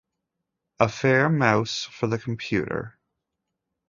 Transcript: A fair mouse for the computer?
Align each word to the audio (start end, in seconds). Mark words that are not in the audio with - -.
A 0.79 0.89
fair 0.89 1.29
mouse 1.29 1.83
for 1.83 2.07
the 2.07 2.17
computer? 2.17 2.97